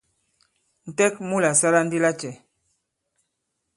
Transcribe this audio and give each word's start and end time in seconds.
Ǹtɛk 0.89 1.15
mu 1.27 1.37
la 1.43 1.51
sala 1.59 1.79
ndi 1.85 1.97
lacɛ? 2.03 2.31